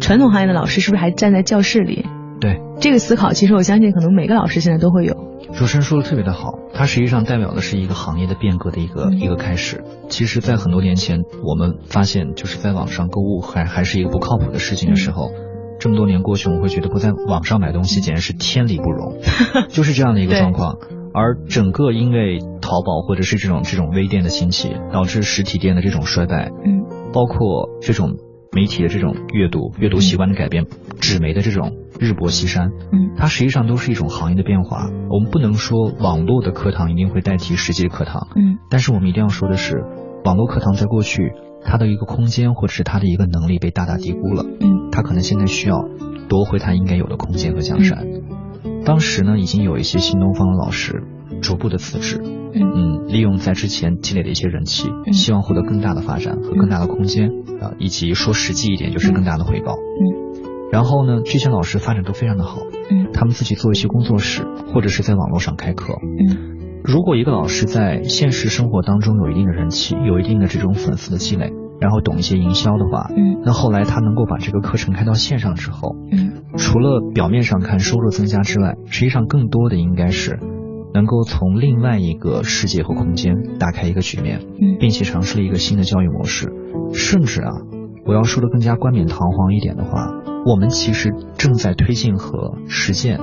[0.00, 2.04] 传统行业的老师是不是还站在教室里？
[2.40, 2.60] 对。
[2.80, 5.14] 这个思考其实我相信可能每个老师现在都会有。
[5.52, 9.84] 主持人说的特别的好，它实际上代表的是一个行业的变革的一个一个开始。
[10.08, 15.30] 其实，在很多年前，我们发现就是在网上购物还还是一个不靠谱的事情的时候。
[15.78, 19.18] 这么多年过去，我会觉得不在网上买东西简直是天理不容，
[19.68, 20.78] 就是这样的一个状况。
[21.14, 28.16] 而整个因为淘宝或者是这种这种微店的兴起，导致实体店的这种衰败，嗯，包括这种
[28.52, 30.66] 媒体的这种阅读阅读习惯的改变，
[31.00, 34.90] 纸媒的这种日薄西山，嗯，它实际上都是一种行业的变化。
[35.08, 39.84] 我们不能说网络的课堂一定会代替实际的课堂，嗯，但是我们一定要说的是，
[40.24, 41.32] 网络课堂在过去。
[41.66, 44.44] 它的一个空间，或者是它的一个能力被大大低估了。
[44.60, 45.82] 嗯，它可能现在需要
[46.28, 48.04] 夺回它应该有的空间和江山。
[48.84, 51.02] 当时呢，已经有一些新东方的老师
[51.40, 52.20] 逐步的辞职。
[52.56, 59.72] 嗯，利用在之前积累的一些人气，希望获得更大的发展和更大的空间啊，以及说实际一点，就是更大的回报。
[59.72, 62.58] 嗯，然后呢，这些老师发展都非常的好。
[62.90, 65.94] 嗯，他们自己做一些工作室，或者是在网络上开课。
[65.94, 66.54] 嗯。
[66.84, 80.38] 如果一个老师在现实生活当中有一定的人气，有一定的这种粉丝的积累，然后懂一些营销的话，嗯，那后来他能够把这个课程开到线上之后，嗯，除了表面上看收入增加之外，实际上更多的应该是
[80.92, 86.52] 能够从另外一个世界和空间打开一个局面，嗯，并且尝试了一个新的教育模式，
[86.94, 87.50] 甚至啊，
[88.06, 90.10] 我要说的更加冠冕堂皇一点的话，
[90.46, 93.18] 我们其实正在推进和实践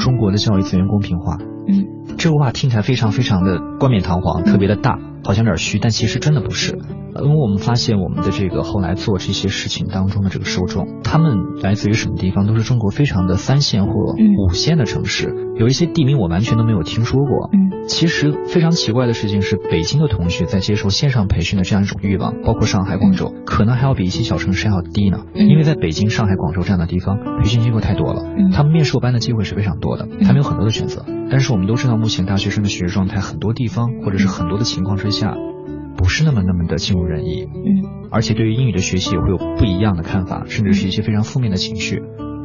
[0.00, 1.86] 中国的教育资源公平化，嗯。
[2.18, 6.78] 这个话听起来非常非常的冠冕堂皇，特别的大，好像有点虚，但其实真的不是。
[7.14, 12.46] 因为我们发现我们的这个后来做这些事情当中的这个受众，他们来自于什么地方？
[12.46, 17.50] 都是中国非常的三线或五线的城市，有一些地名我完全都没有听说过。
[17.52, 25.24] 嗯，其实非常奇怪的事情是，北京的同学在接受线上培训的这样一种欲望，包括上海、广州，可能还要比一些小城市要低呢。
[25.34, 28.22] 因为在北京、上海、广州这样的地方，培训机构太多了，
[28.54, 31.04] 他们面授班的机会是非常多的，他们有很多的选择。
[31.30, 35.11] 但是我们都知道，目前大学生的学习状态，很多地方或者是很多的情况之下。
[35.96, 42.02] 不是那么那么的尽如人意，嗯，而且对于英语的学习也会有不一样的看法，甚至是一些非常负面的情绪。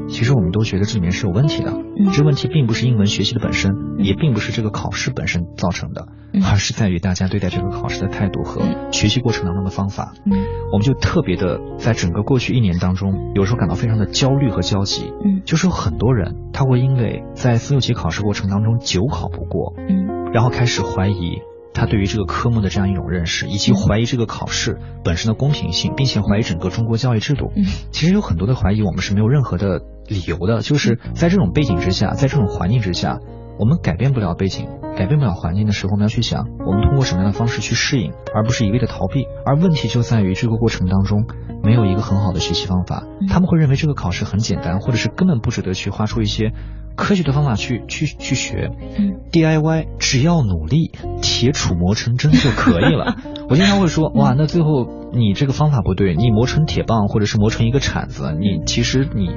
[0.09, 1.71] 其实我们都觉得这里面是有问题的。
[1.71, 2.11] 嗯。
[2.13, 6.41] 这问题并不是英文学习的本身，也并不是这个考试本身造成的，嗯。
[6.45, 8.61] 而是在于大家对待这个考试的态度和
[8.93, 10.13] 学习过程当中的方法。
[10.25, 10.31] 嗯。
[10.71, 15.11] 我们就特别的在整个过去一年当中，有时候感到非常的焦虑和焦急。
[15.25, 15.41] 嗯。
[15.43, 20.31] 就是有很多人他会因为在四六级考试过程当中久考不过，嗯。
[20.31, 21.41] 然后开始怀疑
[21.77, 27.51] 他对于这个科目的这样一种认识，以及怀疑这个考试本身的公平性，并且怀疑整个中国教育制度。
[27.55, 30.61] 嗯其实有很多的怀疑，我们是没有任何的理由的。
[30.61, 33.19] 就是在这种背景之下，在这种环境之下，
[33.59, 34.67] 我们改变不了背景，
[34.97, 39.25] 改变不了环境的时候，我们要去想，我们通过什么样的方式去适应，而不是一味的逃避。
[39.45, 41.25] 而问题就在于这个过程当中
[41.63, 46.53] 没有一个很好的学习方法，他们会认为这个考试很简单，或者是根本不值得去花出一些
[46.97, 48.71] 科学的方法去去去学。
[48.97, 50.91] 嗯 DIY 只要努力，
[51.21, 53.15] 铁杵磨成针就可以了。
[53.49, 59.27] 我经常会说，哇，那最后你这个方法不对，你磨成铁棒或者是磨成一个铲子，你其实你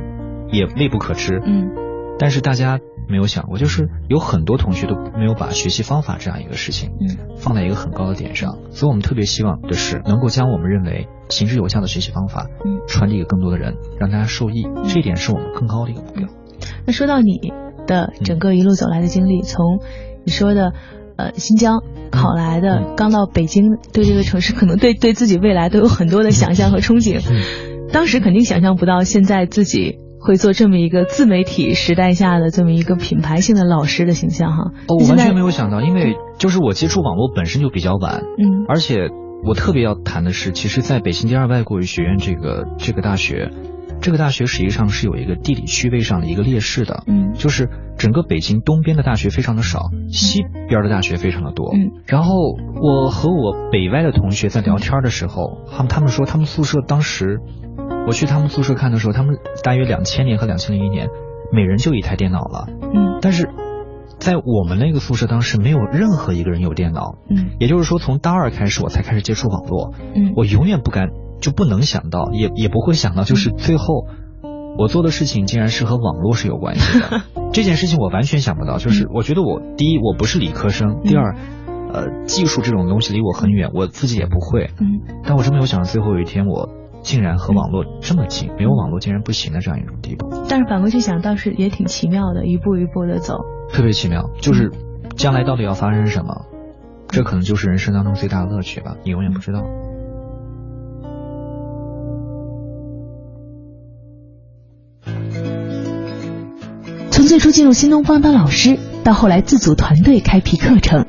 [0.50, 1.40] 也未不可知。
[1.44, 1.70] 嗯
[2.18, 12.80] 但是大家没有想过，就是有很多同学都没有把学习方法这样一个事情嗯放在一个很高的点上，所以我们特别希望的是能够将我们认为行之有效的学习方法嗯。
[12.86, 16.28] 传递给更多的人，让大家受益，这一点是我们更高的一个目标。
[16.90, 17.52] 那说到你
[17.86, 19.78] 的整个一路走来的经历，从
[20.24, 20.72] 你说的
[21.14, 22.94] 呃新疆考来的，嗯。
[22.96, 27.20] 刚到北京，对这个城市可能对对自己未来都有很多的想象和憧憬。
[27.30, 27.86] 嗯。
[27.92, 34.72] 当时肯定想象不到，现在自己会做这么一个自媒体时代下的这么一个品牌性的老师的形象哈。
[34.88, 38.66] 哦，我完全没有想到，因为就是我接触网络本身就比较晚，嗯。
[38.68, 39.10] 而且
[39.46, 43.52] 我特别要谈的是，其实在北京第二外国语学院这个这个大学，
[44.00, 51.72] 这个大学实际上是有一个地理区位上的一个劣势的，嗯就是整个北京东边的大学非常的少，西边的大学非常的多。
[51.74, 52.34] 嗯然后
[52.82, 57.40] 我和我北外的同学在聊天的时候，他们他们说他们宿舍当时，
[58.06, 61.08] 我去他们宿舍看的时候，他们大约两千年和两千零一年，
[61.52, 62.66] 每人就一台电脑了。
[62.94, 63.50] 嗯但是
[64.18, 71.08] 在我们那个宿舍当时没有任何一个人有电脑，嗯也就是说从大二开始我才开始接触网络，嗯我永远不敢
[71.40, 74.06] 就不能想到，也也不会想到，就是最后
[74.78, 77.22] 我做的事情竟然是和网络是有关系的。
[77.52, 81.34] 这件事情我完全想不到，就是我觉得我第一我不是理科生，第二，
[81.92, 84.70] 呃，技术这种东西离我很远，我自己也不会。
[84.78, 86.68] 嗯但我真没有想到最后有一天我
[87.02, 93.38] 竟然和网络这么近，没有网络竟然不行的这样一种地步，但是反过去想，倒是也挺奇妙的，一步一步的走。
[93.72, 94.30] 特别奇妙。
[94.40, 94.70] 就是
[95.16, 96.46] 将来到底要发生什么，
[97.08, 99.62] 这可能就是人生当中最大的乐趣吧，你永远不知道。
[99.62, 99.99] 从
[107.30, 111.06] 最初进入新东方当老师，到后来自组团队开辟课程，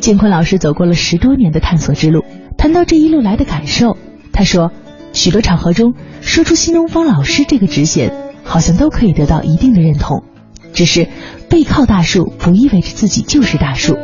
[0.00, 2.24] 建坤老师走过了十多年的探索之路。
[2.56, 3.98] 谈到这一路来的感受，
[4.32, 4.72] 他说，
[5.12, 5.92] 许多场合中
[6.22, 8.14] 说出新东方老师这个职衔，
[8.44, 10.24] 好像都可以得到一定的认同。
[10.72, 11.06] 只是
[11.50, 13.94] 背靠大树不意味着自己就是大树，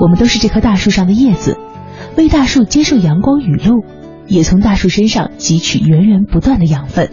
[0.00, 1.58] 我们都是这棵大树上的叶子，
[2.16, 3.84] 为大树接受阳光雨露，
[4.26, 7.10] 也从大树身上汲取源源不断的养分。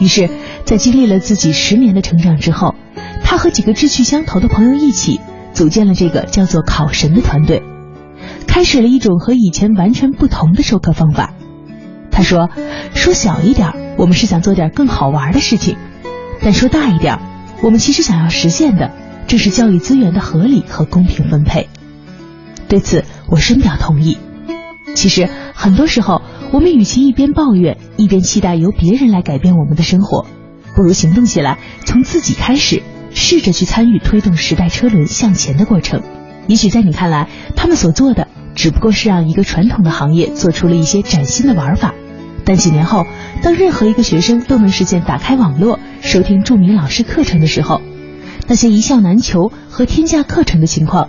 [0.00, 0.30] 于是，
[0.64, 2.74] 在经历了自己十年的成长之后，
[3.24, 5.20] 他和几个志趣相投的朋友一起
[5.52, 7.62] 组建了这个叫做“考神”的团队，
[8.46, 11.34] 开始了一种和以前完全不同的授课方法。
[12.10, 12.48] 他说
[12.94, 15.76] ：“说小一点，我们是想做点更好玩的事情；
[16.42, 17.18] 但说大一点，
[17.62, 18.92] 我们其实想要实现的，
[19.26, 21.68] 正是教育资源的合理和公平分配。”
[22.68, 24.18] 对此，我深表同意。
[24.98, 30.26] 其实，很多时候，我们与其一边抱怨，一边期待由别人来改变我们的生活，
[30.74, 32.82] 不如行动起来，从自己开始，
[33.14, 36.02] 试着去参与推动时代车轮向前的过程。
[36.48, 38.26] 也许在你看来，他们所做的
[38.56, 41.94] 只不过是让一个传统的行业做出了一些崭新的玩法。
[42.44, 43.06] 但几年后，
[43.40, 47.80] 当任何一个学生都能实现打开网络、收听著名老师课程的时候，
[48.48, 51.08] 那些一校难求和天价课程的情况，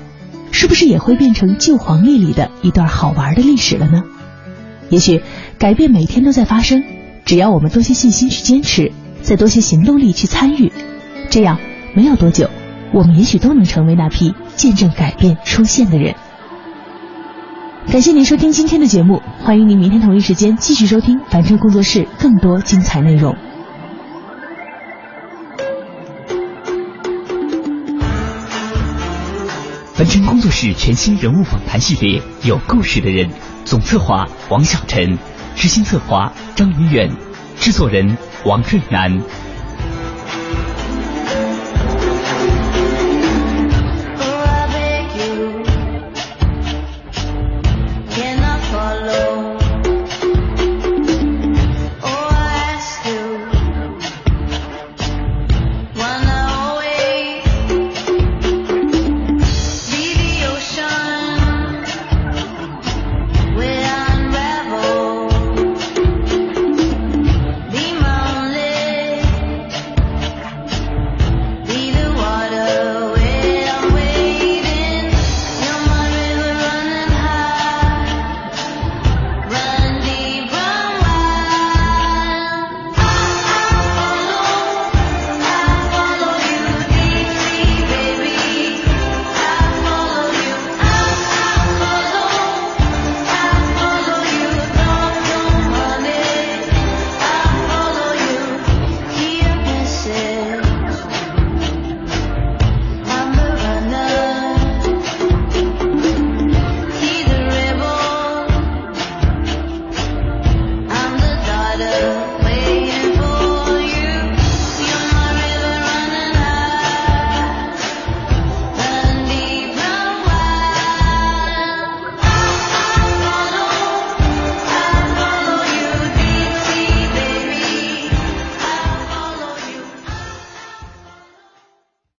[0.52, 4.04] 是不是也会变成旧黄历里的一段好玩的历史了呢？
[4.90, 5.22] 也许
[5.58, 6.84] 改变每天都在发生，
[7.26, 8.92] 只要我们多些信心去坚持，
[9.22, 10.72] 再多些行动力去参与，
[11.30, 11.60] 这样
[11.94, 12.50] 没有多久，
[12.92, 16.16] 我们也许都能成为那批见证改变出现的人。
[17.92, 23.36] 感谢您收听今天的节目，欢迎您明天同一时间继续收听凡尘工作室更多精彩内容。
[30.10, 33.30] 真工作室全新人物访谈系列《有故事的人》，
[33.64, 35.20] 总策划王小晨，
[35.56, 37.12] 执行策划张云远，
[37.60, 39.22] 制作人王瑞南。